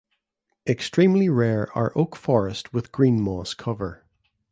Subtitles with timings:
[0.67, 4.03] Extremely rare are oak forest with green moss cover.